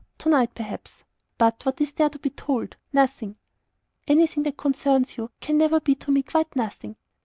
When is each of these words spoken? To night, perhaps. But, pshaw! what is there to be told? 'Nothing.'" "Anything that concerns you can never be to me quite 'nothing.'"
To 0.17 0.29
night, 0.29 0.55
perhaps. 0.55 1.03
But, 1.37 1.59
pshaw! 1.59 1.65
what 1.67 1.79
is 1.81 1.91
there 1.91 2.09
to 2.09 2.17
be 2.17 2.31
told? 2.31 2.75
'Nothing.'" 2.91 3.35
"Anything 4.07 4.41
that 4.41 4.57
concerns 4.57 5.15
you 5.15 5.29
can 5.39 5.59
never 5.59 5.79
be 5.79 5.93
to 5.93 6.09
me 6.11 6.23
quite 6.23 6.55
'nothing.'" 6.55 6.95